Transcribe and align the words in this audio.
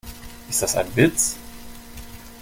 Ist 0.49 0.63
das 0.63 0.75
ein 0.77 0.95
Witz? 0.95 1.37